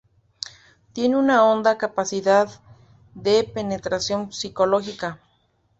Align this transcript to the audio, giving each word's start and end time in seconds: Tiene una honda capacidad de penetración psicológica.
Tiene 0.93 1.15
una 1.15 1.45
honda 1.45 1.77
capacidad 1.77 2.49
de 3.13 3.43
penetración 3.43 4.33
psicológica. 4.33 5.19